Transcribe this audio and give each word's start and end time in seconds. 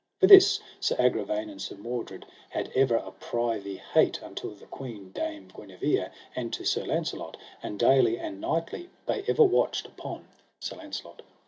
For 0.19 0.25
this 0.25 0.59
Sir 0.79 0.95
Agravaine 0.97 1.47
and 1.51 1.61
Sir 1.61 1.75
Mordred 1.75 2.25
had 2.49 2.71
ever 2.73 2.95
a 2.95 3.11
privy 3.11 3.75
hate 3.77 4.23
unto 4.23 4.55
the 4.55 4.65
queen 4.65 5.11
Dame 5.11 5.49
Guenever 5.55 6.09
and 6.35 6.51
to 6.53 6.65
Sir 6.65 6.83
Launcelot, 6.85 7.37
and 7.61 7.77
daily 7.77 8.17
and 8.17 8.41
nightly 8.41 8.89
they 9.05 9.23
ever 9.27 9.43
watched 9.43 9.85
upon 9.85 10.27
Sir 10.59 10.77
Launcelot. 10.77 11.21